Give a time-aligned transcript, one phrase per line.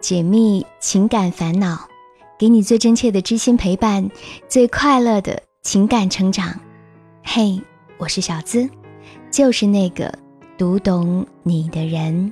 [0.00, 1.76] 解密情感烦恼，
[2.38, 4.08] 给你最真切的知心陪伴，
[4.48, 6.58] 最快乐的情感成长。
[7.24, 7.60] 嘿，
[7.98, 8.68] 我是小资，
[9.30, 10.12] 就是那个
[10.56, 12.30] 读懂你的人。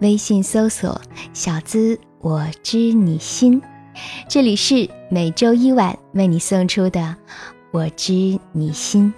[0.00, 0.98] 微信搜索
[1.34, 3.60] “小资我知你心”，
[4.26, 7.14] 这里是每周一晚为你送出的
[7.70, 9.12] “我知你心”。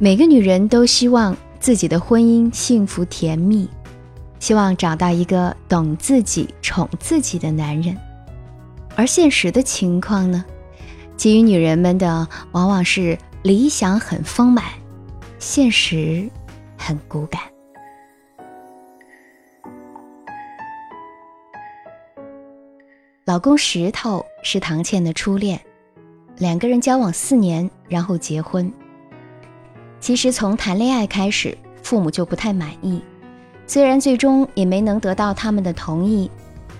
[0.00, 3.68] 每个女人都希望自己的婚姻幸福甜蜜，
[4.38, 7.96] 希望找到一个懂自己、宠自己的男人。
[8.94, 10.44] 而现实的情况呢？
[11.16, 14.64] 给予女人们的往往是理想很丰满，
[15.40, 16.30] 现实
[16.76, 17.42] 很骨感。
[23.24, 25.60] 老公石头是唐倩的初恋，
[26.36, 28.72] 两个人交往四年，然后结婚。
[30.00, 33.02] 其实从谈恋爱开始，父母就不太满意。
[33.66, 36.30] 虽然最终也没能得到他们的同意，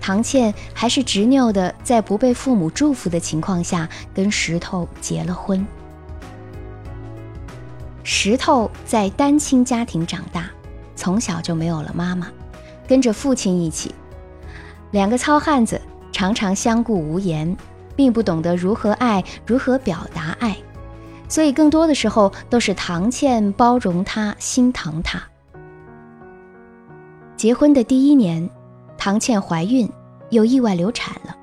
[0.01, 5.65] 唐倩还是执拗的在不被父母祝福的情况下跟石头结了婚。
[8.03, 10.49] 石头在单亲家庭长大，
[10.95, 12.27] 从小就没有了妈妈，
[12.87, 13.93] 跟着父亲一起，
[14.91, 15.79] 两个糙汉子
[16.11, 17.55] 常常相顾无言，
[17.95, 20.57] 并不懂得如何爱，如何表达爱。
[21.29, 25.21] 所以，更多的时候都是唐倩包容他、心疼他。
[27.37, 28.49] 结婚的第一年，
[28.97, 29.89] 唐倩怀孕，
[30.31, 31.33] 又意外流产了。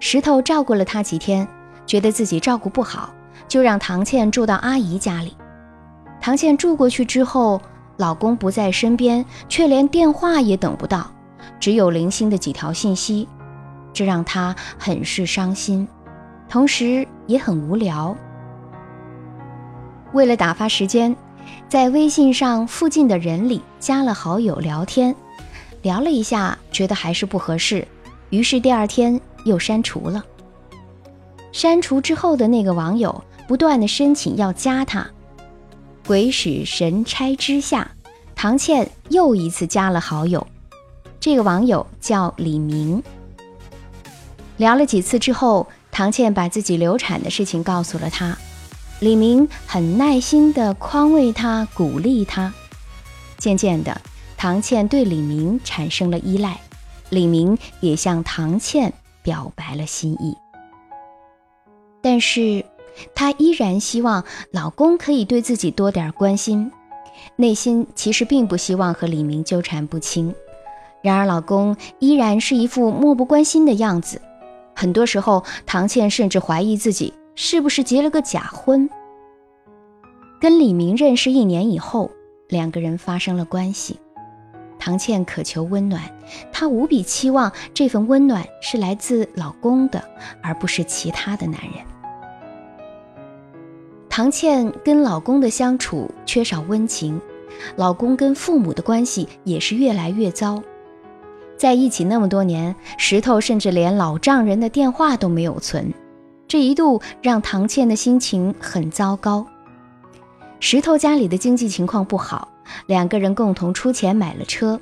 [0.00, 1.48] 石头照顾了她几天，
[1.86, 3.14] 觉得自己照顾不好，
[3.48, 5.34] 就让唐倩住到阿姨家里。
[6.20, 7.62] 唐倩住过去之后，
[7.96, 11.10] 老公不在身边，却连电话也等不到，
[11.60, 13.28] 只有零星的几条信息，
[13.92, 15.88] 这让她很是伤心，
[16.48, 18.14] 同时也很无聊。
[20.14, 21.14] 为了打发时间，
[21.68, 25.14] 在微信上附近的人里加了好友聊天，
[25.82, 27.86] 聊了一下，觉得还是不合适，
[28.30, 30.24] 于是第二天又删除了。
[31.50, 35.04] 删除之后的那个网友不断的申请要加他，
[36.06, 37.90] 鬼使神差之下，
[38.36, 40.46] 唐倩又一次加了好友。
[41.18, 43.02] 这个网友叫李明。
[44.58, 48.38] 聊了几次之后，唐倩把自己流产的事情告诉了他。
[49.04, 52.54] 李明很耐心地宽慰他，鼓励他。
[53.36, 54.00] 渐渐的，
[54.34, 56.58] 唐倩对李明产生了依赖，
[57.10, 60.34] 李明也向唐倩表白了心意。
[62.00, 62.64] 但是，
[63.14, 66.72] 她依然希望老公可以对自己多点关心，
[67.36, 70.34] 内心其实并不希望和李明纠缠不清。
[71.02, 74.22] 然而，老公依然是一副漠不关心的样子。
[74.74, 77.12] 很多时候，唐倩甚至怀疑自己。
[77.36, 78.88] 是不是结了个假婚？
[80.40, 82.10] 跟李明认识一年以后，
[82.48, 83.98] 两个人发生了关系。
[84.78, 86.02] 唐倩渴求温暖，
[86.52, 90.04] 她无比期望这份温暖是来自老公的，
[90.42, 91.72] 而不是其他的男人。
[94.08, 97.20] 唐倩跟老公的相处缺少温情，
[97.76, 100.62] 老公跟父母的关系也是越来越糟。
[101.56, 105.92] 在一起那么多年，石头甚至连老丈人的电话都没有存。
[106.46, 109.46] 这一度让唐倩的心情很糟糕。
[110.60, 112.48] 石头家里的经济情况不好，
[112.86, 114.80] 两个人共同出钱买了车，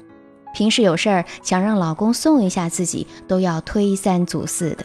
[0.54, 4.84] 平时有事儿想让老公送一下自己，都要推三阻四的。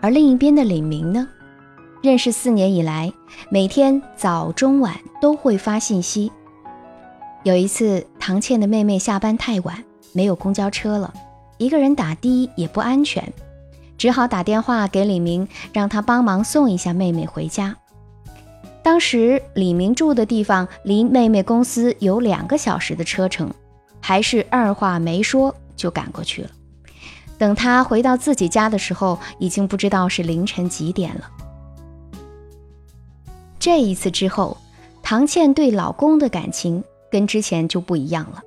[0.00, 1.28] 而另一边的李明呢，
[2.02, 3.12] 认识四年以来，
[3.50, 6.30] 每天早中晚都会发信息。
[7.42, 11.12] 有一次，唐倩的妹妹下班太晚，没有公交车了，
[11.58, 13.30] 一个人打的也不安全。
[13.98, 17.76] 只好打电话给李明，让他帮忙送一下妹妹回家。
[18.82, 23.52] 当时李明住的地方离妹妹公司有两个小时的车程，
[24.00, 26.48] 还是二话没说就赶过去了。
[27.36, 31.30] 等他回到自己家的时候，已经不知道是凌晨几点了。
[33.58, 34.56] 这一次之后，
[35.02, 38.42] 唐倩对老公的感情跟之前就不一样了。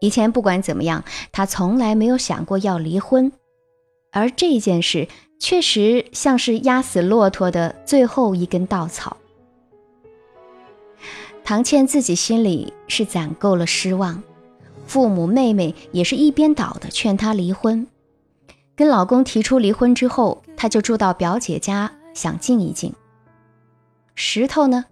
[0.00, 3.30] 以前不管怎么样，她从来没有想过要离婚。
[4.12, 9.16] 而这件事确实像是压死骆驼的最后一根稻草。
[11.42, 14.22] 唐倩自己心里是攒够了失望，
[14.86, 17.86] 父母、妹妹也是一边倒的劝她离婚。
[18.76, 22.94] 跟老公提出离婚之后，她就住到表姐家，想静一静。
[24.14, 24.84] 石头呢，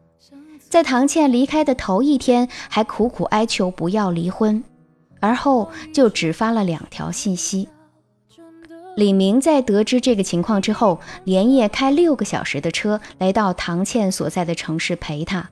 [0.69, 4.65] 在唐倩离开的头一天还苦苦哀求不要离婚，
[5.21, 7.69] 而后就只发了两条信息。
[8.97, 15.49] 李明在得知这个情况之后，连夜开六个小时的车来到唐倩所在的城市陪她，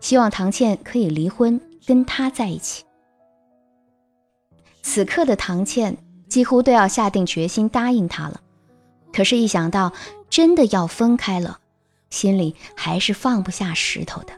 [0.00, 2.84] 希望唐倩可以离婚，跟他在一起。
[4.82, 5.96] 此刻的唐倩
[6.28, 8.40] 几乎都要下定决心答应他了，
[9.12, 9.92] 可是，一想到
[10.28, 11.60] 真的要分开了，
[12.10, 14.32] 心里还是放不下石头的。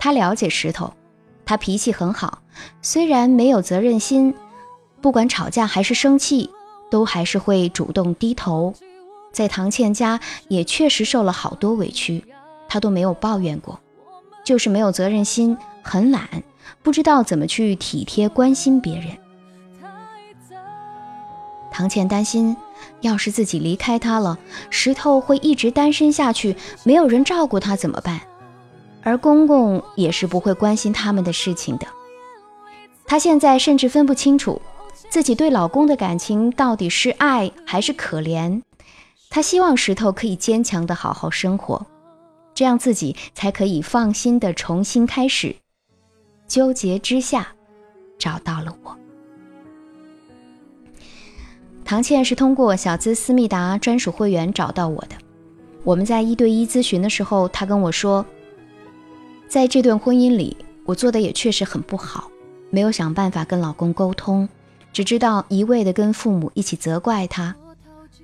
[0.00, 0.92] 他了解石头，
[1.46, 2.42] 他脾气很好，
[2.82, 4.34] 虽然没有责任心，
[5.00, 6.50] 不管吵架还是生气，
[6.90, 8.74] 都还是会主动低头。
[9.32, 12.24] 在唐倩家也确实受了好多委屈，
[12.68, 13.78] 她都没有抱怨过，
[14.44, 16.26] 就是没有责任心，很懒，
[16.82, 19.06] 不知道怎么去体贴关心别人。
[21.70, 22.56] 唐倩担心，
[23.02, 24.36] 要是自己离开他了，
[24.70, 28.20] 石头会一直单身下去，没有人照顾他怎么办？
[29.04, 31.86] 而公公也是不会关心他们的事情的。
[33.06, 34.60] 她现在甚至分不清楚，
[35.08, 38.60] 自己对老公的感情到底是爱还是可怜。
[39.30, 41.86] 她希望石头可以坚强的好好生活，
[42.54, 45.54] 这样自己才可以放心的重新开始。
[46.46, 47.48] 纠结之下，
[48.18, 48.96] 找到了我。
[51.84, 55.16] 唐倩是通过小资思密达专属会员找到我的。
[55.84, 58.24] 我们在一对一咨询的时候，她跟我说，
[59.48, 62.30] 在这段婚姻里，我做的也确实很不好，
[62.68, 64.46] 没有想办法跟老公沟通，
[64.92, 67.54] 只知道一味的跟父母一起责怪他。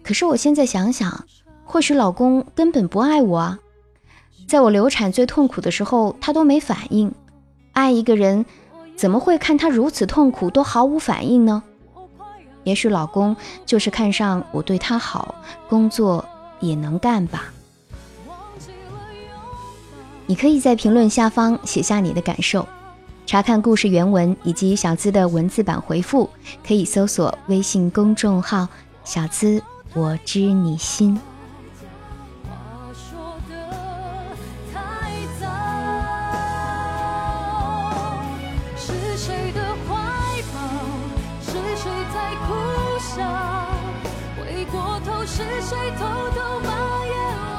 [0.02, 1.25] 可是我现在想想，
[1.64, 3.58] 或许老公根本不爱我啊，
[4.46, 7.12] 在我流产最痛苦的时候，他都没反应。
[7.72, 8.44] 爱一个人，
[8.96, 11.62] 怎么会看他如此痛苦都毫无反应呢？
[12.64, 15.34] 也许老公就是看上我对他好，
[15.69, 16.25] 工作
[16.61, 17.52] 也能干吧。
[20.26, 22.66] 你可以在评论下方写下你的感受，
[23.26, 26.31] 查看故事原文以及小资的文字版回复，
[26.67, 28.69] 可以搜索微信公众号
[29.03, 29.62] “小资
[29.94, 31.19] 我知你心”。
[45.26, 46.69] 是谁偷偷把
[47.06, 47.54] 眼泪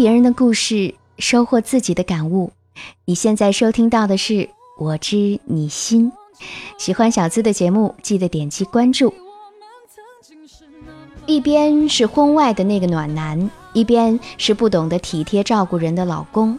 [0.00, 2.52] 别人的故事，收获自己的感悟。
[3.04, 4.32] 你现在收听到的是
[4.78, 6.10] 《我知你心》。
[6.78, 9.12] 喜欢小资的节目，记得点击关注。
[11.26, 16.58] 一边是婚外的那个暖男，一边是不懂得体贴照顾人的老公，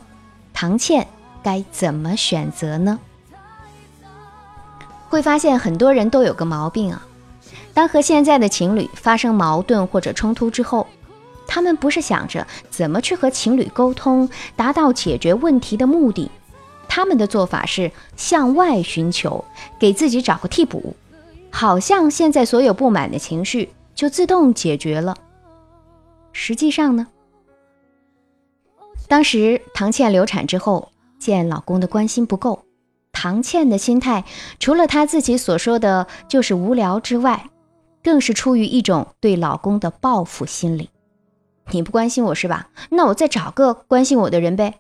[0.54, 1.08] 唐倩
[1.42, 3.00] 该怎么选择呢？
[5.10, 7.08] 会发现很多人都有个毛病啊，
[7.74, 10.86] 当和现在的情侣发生矛盾或者冲突之后。
[11.54, 16.32] 他们不是想着怎么去和情侣沟通，达到解决问题的目的，
[16.88, 19.44] 他们的做法是向外寻求，
[19.78, 20.96] 给自己找个替补，
[21.50, 25.14] 好像现在所有不满的情绪就自动解决了。
[26.32, 27.06] 实际上呢，
[29.10, 32.64] 当时唐倩流产之后，见老公的关心不够，
[33.12, 34.24] 唐倩的心态
[34.58, 37.50] 除了她自己所说的就是无聊之外，
[38.02, 40.91] 更是出于一种对老公的报复心理。
[41.72, 42.70] 你不关心我是吧？
[42.90, 44.76] 那我再找个关心我的人呗。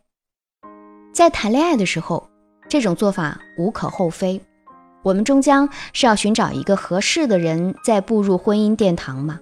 [1.13, 2.29] 在谈恋爱的时候，
[2.69, 4.41] 这种做法无可厚非。
[5.03, 9.39] 我们终将是要寻找一个合适的人，再步入婚姻殿堂嘛。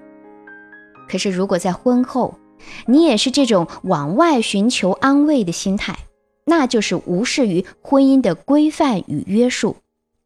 [1.08, 2.40] 可是，如果在婚后，
[2.86, 5.98] 你也是这种往外寻求安慰的心态，
[6.46, 9.76] 那就是无视于婚姻的规范与约束，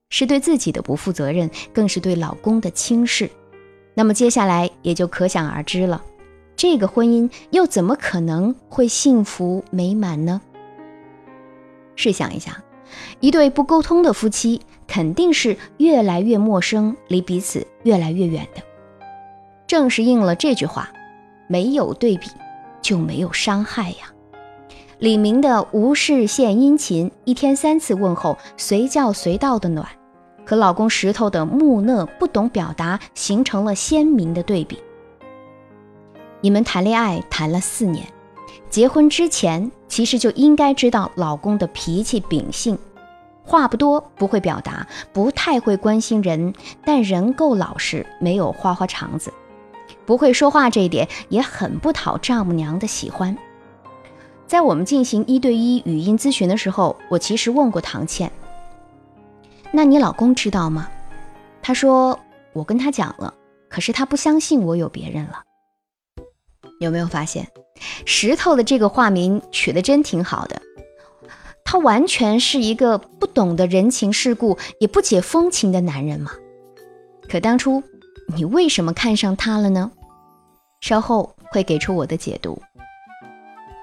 [0.09, 3.29] 是对自己的不负责任，更是对老公的轻视。
[3.95, 6.03] 那么接下来也就可想而知了。
[6.55, 10.41] 这个婚姻又怎么可能会幸福美满呢？
[11.95, 12.63] 试想一下，
[13.19, 18.61] 一对不沟通的夫妻肯定是越来越陌生，离彼此越来越远的。
[19.67, 20.89] 正是应了这句话
[21.47, 22.27] ：“没有对比，
[22.81, 24.11] 就没有伤害呀。”
[24.99, 29.87] 李明的无事献殷勤，一天三次问候，随叫随到的暖，
[30.45, 34.77] 和老公石头的木讷不懂表达，形成了鲜明的对比。
[36.43, 38.05] 你们谈恋爱谈了四年，
[38.69, 42.77] 结婚之前其实就应该知道老公的脾气秉性，
[43.45, 49.31] 话不多，不会表达，不太会关心人，但人够老实，没有花花肠子，
[50.05, 53.37] 不会说话这一点也很不讨丈母娘的喜欢。
[54.45, 58.29] 在我们进行一对一语音咨询的时候，我其实问过唐倩
[59.71, 60.89] ：“那你老公知道吗？”
[61.63, 62.19] 她说
[62.51, 63.33] ：“我跟他讲了，
[63.69, 65.41] 可是他不相信我有别人了。”
[66.83, 67.47] 有没有发现，
[68.05, 70.61] 石头的这个化名取得真挺好的？
[71.63, 76.31] 他完全是一个不懂得人情世故，也不解风情的男人嘛。
[77.27, 77.81] 可当初
[78.35, 79.89] 你为什么看上他了呢？
[80.81, 82.61] 稍后会给出我的解读。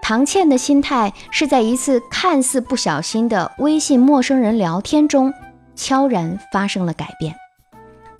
[0.02, 5.32] 唐倩的心态是在一次看似不小心的微信陌生人聊天中，
[5.74, 7.34] 悄然发生了改变。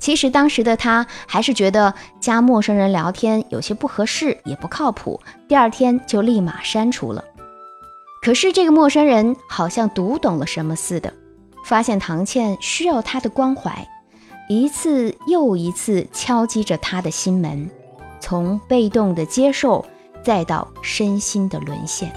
[0.00, 7.22] 其实当时的他还是觉得加陌生人聊天有些不合适，也不靠谱，第二天就立马删除了。
[8.22, 11.12] 可是这个陌生人好像读懂了什么似的，
[11.64, 13.86] 发现唐倩需要他的关怀，
[14.48, 17.70] 一次又一次敲击着他的心门，
[18.18, 19.86] 从被动的接受。
[20.22, 22.12] 再到身心的沦陷，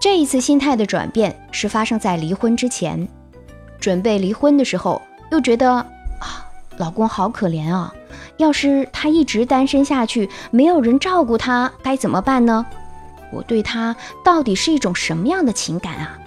[0.00, 3.06] 这一次心态的转变是发生在离婚之前。
[3.78, 7.92] 准备离婚的时候，又觉得啊，老公好可怜啊！
[8.36, 12.64] 要是他一直单身下去，没有人照顾他，该怎么办呢？
[13.32, 13.94] 我对他
[14.24, 16.18] 到底是一种什么样的情感啊？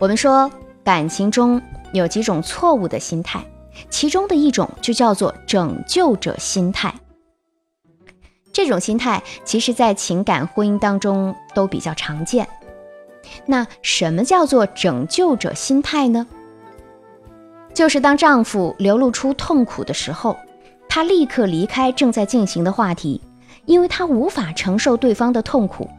[0.00, 0.50] 我们说，
[0.82, 1.62] 感情中
[1.92, 3.44] 有几种错误的心态，
[3.88, 6.92] 其中的一种就叫做拯救者心态。
[8.52, 12.48] 这种心态其实，在情感婚姻当中都比较常见。
[13.46, 16.26] 那什么叫做拯救者心态呢？
[17.74, 20.36] 就是当丈夫流露出痛苦的时候，
[20.88, 23.20] 她立刻离开正在进行的话题，
[23.66, 25.90] 因为她无法承受对方的痛苦。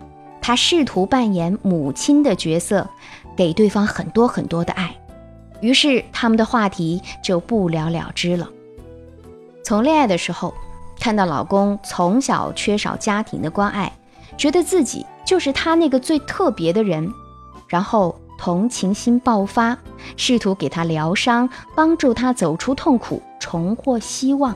[0.41, 2.87] 她试图扮演母亲的角色，
[3.35, 4.95] 给对方很多很多的爱，
[5.59, 8.49] 于是他们的话题就不了了之了。
[9.63, 10.53] 从恋爱的时候。
[10.97, 13.91] 看到老公从小缺少家庭的关爱，
[14.37, 17.11] 觉得自己就是他那个最特别的人，
[17.67, 19.77] 然后同情心爆发，
[20.17, 24.55] 试图给他疗伤，帮助他走出痛苦，重获希望。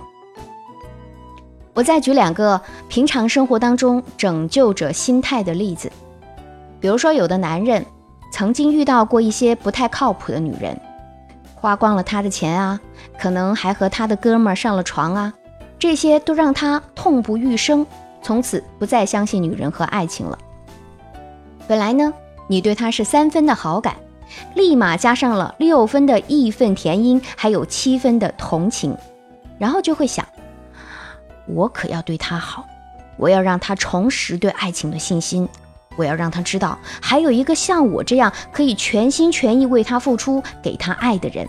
[1.73, 2.59] 我再举两个
[2.89, 5.91] 平常生活当中拯救者心态的例子，
[6.79, 7.85] 比如说，有的男人
[8.33, 10.77] 曾经遇到过一些不太靠谱的女人，
[11.55, 12.79] 花光了他的钱啊，
[13.17, 15.33] 可能还和他的哥们儿上了床啊。
[15.77, 17.87] 这些都让他痛不欲生，
[18.21, 20.37] 从此不再相信女人和爱情了。
[21.65, 22.13] 本来呢，
[22.51, 23.95] 你对他是三分的好感，
[24.55, 28.97] 立马加上了六分的义愤填膺，还有七分的同情，
[29.59, 30.27] 然后就会想：
[31.45, 32.65] 我可要对他好，
[33.17, 35.47] 我要让他重拾对爱情的信心，
[35.95, 41.47] 我要让他知道还有一个像我这样可以全心全意为他付出、给他爱的人，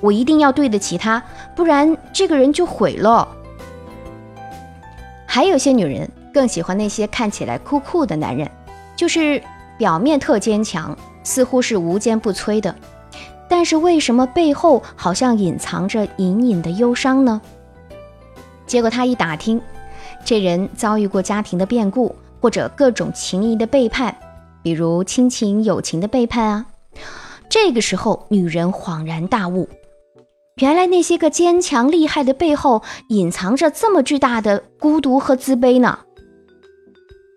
[0.00, 1.22] 我一定要对得起他，
[1.54, 3.28] 不然这个人就毁了。
[5.26, 8.50] 还有些女人更喜欢那些看起来酷酷的男人，
[8.96, 9.42] 就是
[9.78, 12.74] 表面特坚强，似乎是无坚不摧的，
[13.48, 17.40] 但是为什么背后好像隐藏着隐隐的忧伤呢？
[18.66, 19.60] 结果他一打听，
[20.24, 24.14] 这人遭遇过家庭的变故，或者各种情谊的背叛，
[24.62, 26.66] 比如亲情、友情的背叛啊。
[27.48, 29.66] 这个时候，女人恍然大悟。
[30.60, 36.00] 原来那些个坚强厉害的背后，隐藏着这么巨大的孤独和自卑呢。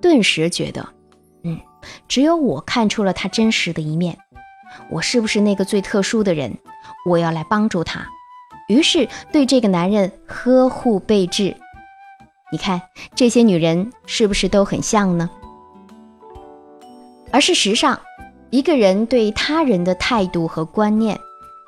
[0.02, 0.90] 顿时觉得，
[2.08, 4.18] 只有我看出了他真实的一面。
[4.90, 6.58] 我是不是那个最特殊的人？
[7.06, 8.08] 我要来帮助他。
[8.68, 11.56] 于是对这个男人呵护备至。
[12.52, 12.82] 你看
[13.16, 15.30] 这些女人是不是都很像呢？
[17.32, 18.00] 而事实上，
[18.50, 21.20] 一个人对他人的态度和观念。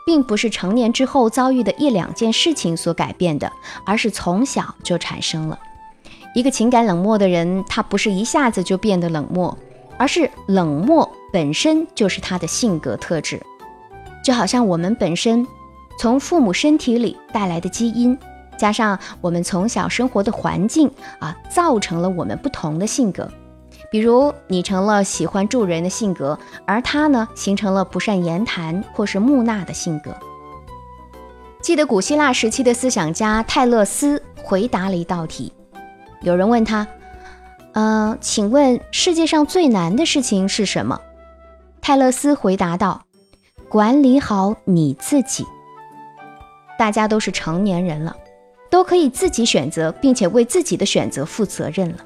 [0.05, 3.49] 并不是成年之后遭遇的一两件事情所改变的，
[3.85, 5.57] 而是从小就产生了。
[6.35, 9.57] 一个情感冷漠的人，他不是一下子就变得冷漠，
[10.03, 13.41] 而是冷漠本身就是他的性格特质。
[14.21, 15.47] 就好像我们本身
[15.97, 18.17] 从父母身体里带来的基因，
[18.57, 23.31] 加上我们从小生活的环境啊，造成了我们不同的性格。
[23.89, 30.13] 比如你成了喜欢助人的性格，而他呢，形成了不善言谈或是木讷的性格。
[31.61, 35.53] 记得古希腊时期的思想家泰勒斯回答了一道题，
[36.19, 36.85] 有人问他
[37.73, 40.99] ：“嗯，请问世界上最难的事情是什么？”
[41.81, 43.03] 泰勒斯回答道
[43.69, 45.45] ：“管理好你自己。”
[46.77, 48.15] 大家都是成年人了，
[48.69, 51.97] 都可以自己选择，并且为自己的选择负责任了。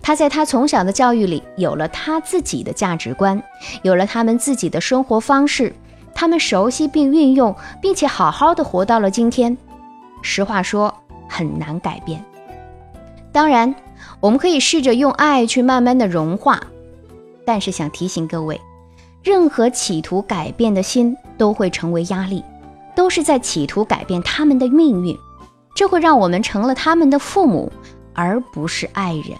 [0.00, 3.40] 他在他从小的教育里有了他自己的价值观，
[3.82, 5.72] 有了他们自己的生活方式，
[6.14, 9.56] 他们熟悉并运用，并且好好的活到了今天。
[10.20, 10.92] 实话说，
[11.28, 12.24] 很难改变。
[13.30, 13.72] 当然，
[14.22, 16.62] 我们可以试着用爱去慢慢的融化，
[17.44, 18.60] 但是想提醒各位，
[19.20, 22.44] 任何企图改变的心都会成为压力，
[22.94, 25.18] 都是在企图改变他们的命运，
[25.74, 27.72] 这会让我们成了他们的父母，
[28.14, 29.36] 而不是爱人。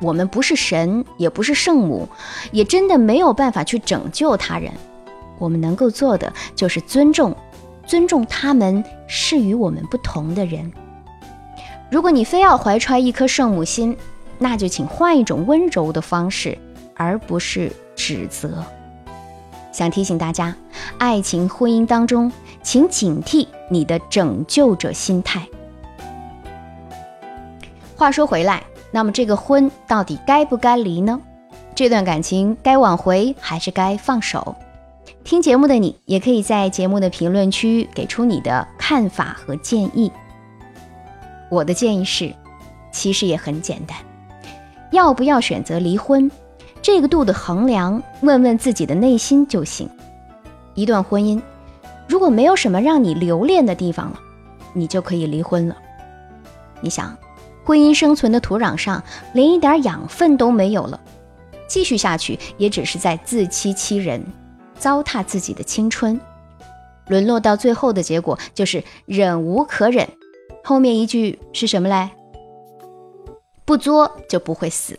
[0.00, 2.08] 我们不是神，也不是圣母，
[2.52, 4.72] 也真的没有办法去拯救他人。
[5.40, 7.36] 我们能够做的就是尊重，
[7.88, 10.72] 尊重他们是与我们不同的人。
[11.92, 13.94] 如果你非要怀揣一颗圣母心，
[14.38, 16.56] 那就请换一种温柔的方式，
[16.96, 18.64] 而不是指责。
[19.72, 20.56] 想提醒大家，
[20.96, 22.32] 爱情婚姻当中，
[22.62, 25.46] 请警惕你的拯救者心态。
[27.94, 31.20] 话说回来，那么这个婚到底该不该离呢？
[31.74, 34.56] 这段感情该挽回还是该放手？
[35.24, 40.10] 听节目的你，也可以在节目的评论区给出你的看法和建议。
[41.52, 42.34] 我的建议是，
[42.90, 43.94] 其实也很简单，
[44.90, 46.30] 要不要选择离婚，
[46.80, 49.86] 这个度的衡量，问问自己的内心就行。
[50.72, 51.42] 一段婚姻，
[52.08, 54.18] 如果没有什么让你留恋的地方了，
[54.72, 55.76] 你就可以离婚了。
[56.80, 57.14] 你想，
[57.66, 59.04] 婚姻生存的土壤上
[59.34, 60.98] 连一点养分都没有了，
[61.68, 64.24] 继续下去也只是在自欺欺人，
[64.78, 66.18] 糟蹋自己的青春，
[67.08, 70.08] 沦落到最后的结果就是忍无可忍。
[70.64, 72.10] 后面一句是什么嘞？
[73.64, 74.98] 不作就不会死。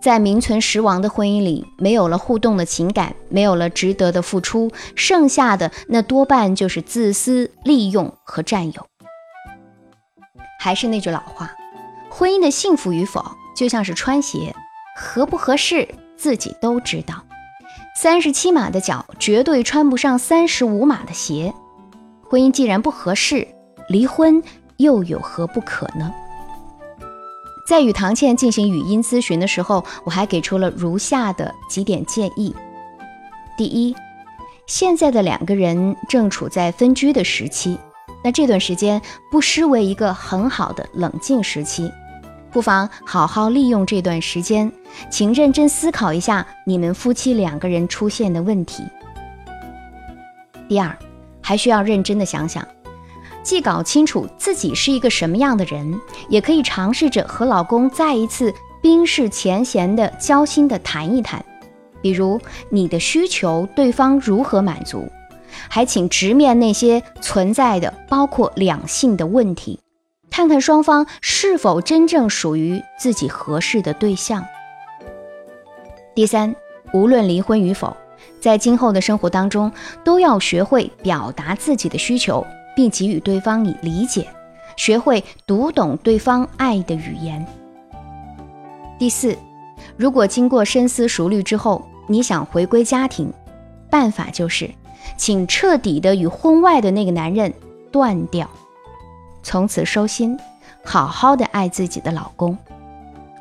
[0.00, 8.86] 在名存实亡的婚姻里，没有了互动的情感，没有了值得的付出，剩下的那多半就是自私、利用和占有。
[10.60, 11.50] 还是那句老话，
[12.08, 13.24] 婚姻的幸福与否，
[13.56, 14.54] 就像是穿鞋，
[14.96, 17.24] 合不合适自己都知道。
[17.96, 21.52] 三十七码的脚绝对穿不上三十五码的鞋。
[22.30, 23.46] 婚姻既然不合适，
[23.88, 24.42] 离婚。
[24.82, 26.12] 又有何不可呢？
[27.64, 32.54] 在与唐倩进行语音咨询的时候，我还给出了如下的几点建议：
[33.56, 33.94] 第一，
[34.66, 37.78] 现在的两个人正处在分居的时期，
[38.24, 41.90] 那这段时间不失为一个很好的冷静时期，
[42.50, 44.70] 不妨好好利用这段时间，
[45.08, 48.82] 请认真思考一下你们夫妻两个人出现的问题。
[50.68, 50.94] 第二，
[51.40, 52.66] 还需要认真的想想。
[53.42, 61.44] 既搞清楚自己是一个什么样的人，也可以尝试着和老公再一次冰释前嫌的交心的谈一谈，
[62.00, 65.08] 比如你的需求对方如何满足，
[65.68, 69.80] 还请直面那些存在的包括两性的问题，
[70.30, 74.44] 看看双方是否真正属于自己合适的对象。
[76.14, 76.54] 第三，
[76.92, 77.96] 无论离婚与否，
[78.40, 79.72] 在今后的生活当中，
[80.04, 82.46] 都要学会表达自己的需求。
[82.74, 84.26] 并给予对方以理解，
[84.76, 87.44] 学会读懂对方爱的语言。
[88.98, 89.36] 第四，
[89.96, 93.32] 如果经过深思熟虑之后，你想回归家庭，
[93.90, 94.70] 办法就是，
[95.16, 97.52] 请彻底的与婚外的那个男人
[97.90, 98.48] 断掉，
[99.42, 100.38] 从此收心，
[100.84, 102.56] 好好的爱自己的老公。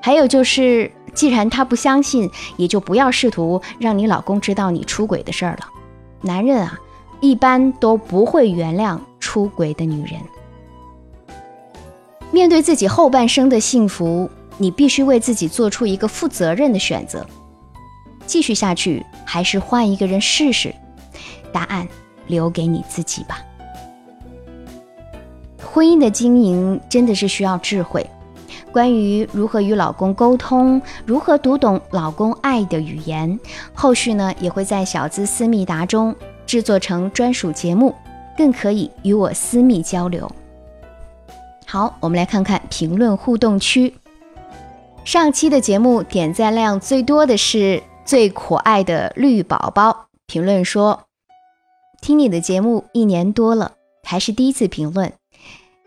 [0.02, 5.70] 还有就是，既然他不相信，也就不要试图让你老公知道你出轨的事儿了。
[6.22, 6.80] 男人啊，
[7.20, 9.00] 一般都不会原谅。
[9.22, 10.20] 出轨的女人，
[12.32, 17.26] 面对自己后半生的幸福，你必须为自己做出一个负责任的选择：
[18.26, 20.76] 继续下去，还是换一个人试试？
[21.54, 21.88] 答案
[22.28, 23.40] 留给你自己吧。
[25.64, 28.06] 婚姻的经营真的是需要智慧。
[28.72, 33.40] 关于如何与老公沟通，如何读懂老公爱的语言，
[33.74, 37.94] 后续呢也会在小资思密达中制作成专属节目。
[38.42, 40.28] 更可以与我私密交流。
[41.68, 43.94] 好，我们来看看评论互动区。
[45.06, 51.04] 上期的节目点赞量最多的是最可爱的绿宝宝，评论说
[52.02, 53.74] ：“听你的节目一年多了，
[54.04, 55.14] 还是第一次评论，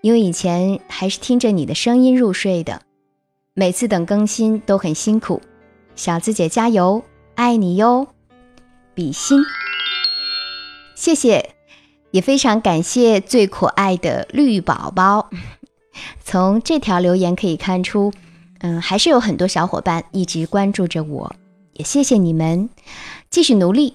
[0.00, 2.82] 因为以前还是听着你的声音入睡的。
[3.52, 5.42] 每次等更新都很辛苦，
[5.96, 7.02] 小资姐加油，
[7.34, 8.06] 爱你哟，
[8.94, 9.40] 比心，
[10.94, 11.50] 谢谢。”
[12.14, 15.30] 也非常感谢最可爱的绿宝宝。
[16.24, 18.12] 从这条留言可以看出，
[18.60, 21.34] 嗯，还是有很多小伙伴一直关注着我，
[21.72, 22.70] 也谢谢你们，
[23.30, 23.94] 继续努力。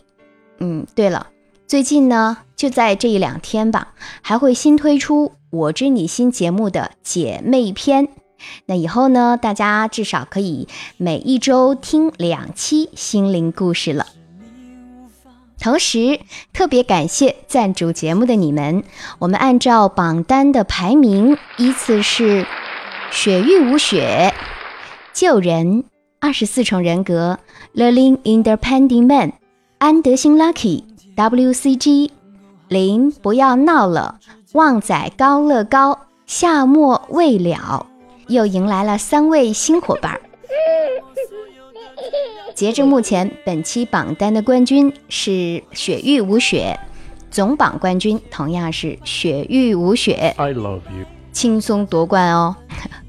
[0.57, 1.27] 嗯，对了，
[1.65, 8.09] 最近呢，就在这一两天吧，还会新推出《我知你心》节目的姐妹篇。
[8.65, 14.07] 那以后呢，大家至少可以每一周听两期心灵故事了。
[15.61, 16.19] 同时，
[16.53, 18.83] 特别感谢赞助节目的你们。
[19.19, 22.45] 我们按照榜单的排名，依次是
[23.11, 24.33] 雪域无雪，
[25.13, 25.83] 救人，
[26.21, 27.39] 二十四重人格
[27.75, 29.33] ，Learning Independent Man，
[29.79, 32.11] 安德星 Lucky，WCG，
[32.69, 34.19] 零不要闹了，
[34.53, 37.85] 旺仔高乐高，夏末未了，
[38.27, 40.19] 又迎来了三位新伙伴。
[42.53, 46.77] 截至目前，本期榜单的冠军是雪域无雪，
[47.31, 50.33] 总榜冠军同样是雪域无雪。
[50.37, 52.55] I love you，轻松夺冠哦！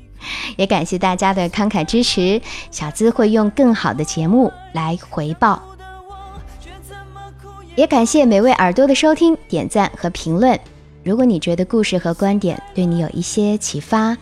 [0.57, 5.61] 也感谢大家的慷慨支持，小资会用更好的节目来回报。
[7.77, 10.59] 也感谢每位耳朵的收听、点赞和评论。
[11.03, 14.17] 如果你觉得故事和观点对你有一些启发，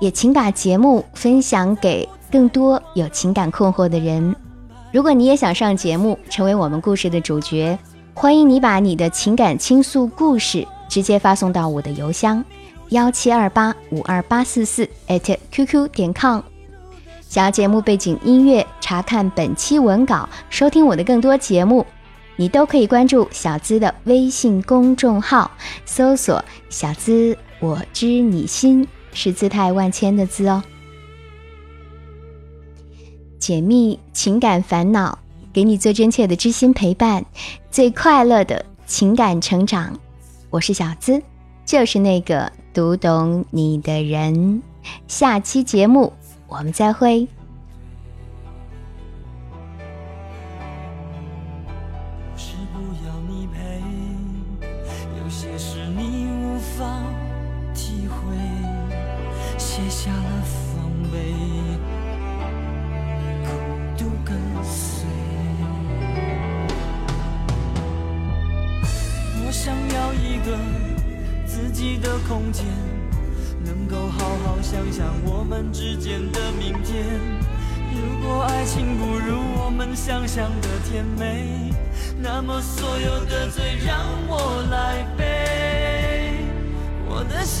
[0.00, 4.34] 也请把节目分享给更多有情感困惑的人。
[4.92, 7.78] 如果你也想上节目，成为我们故事的主角，
[8.14, 12.44] 欢迎你把你的情感倾诉故事直接发送到我的邮箱
[12.88, 14.88] 幺七二八五二八四四
[15.52, 16.40] @QQ 点 com。
[17.28, 21.86] 想要节目背景音乐，查看本期文稿，收听我的更多节目，
[22.34, 25.48] 你都可以关注小资的微信公众号，
[25.84, 30.60] 搜索“小资我知你心”，是姿态万千的“资”哦。
[33.40, 35.18] 解密情感烦恼，
[35.52, 37.24] 给你最真切的知心陪伴，
[37.70, 39.98] 最快乐的情感成长。
[40.50, 41.20] 我是小资，
[41.64, 44.62] 就是那个读懂你的人。
[45.08, 46.12] 下期节目
[46.46, 47.26] 我们再会。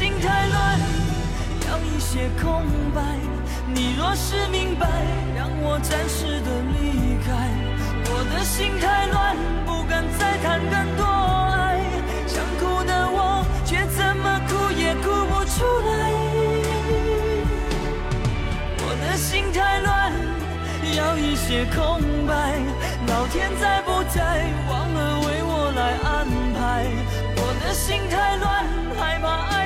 [0.00, 0.80] 心太乱，
[1.68, 3.02] 要一些空白。
[3.66, 4.88] 你若是明白，
[5.36, 7.28] 让我暂时的离开。
[8.08, 9.36] 我的心太乱，
[9.66, 11.84] 不敢再谈更多爱。
[12.26, 15.92] 想哭的我，却怎么哭也哭不出来。
[18.80, 20.14] 我的心太乱，
[20.96, 22.56] 要一些空白。
[23.06, 26.24] 老天在不在，忘了为我来安
[26.56, 26.88] 排。
[27.36, 28.64] 我的心太乱。
[28.98, 29.59] 害怕爱